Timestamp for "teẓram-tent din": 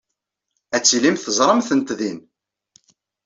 1.25-2.19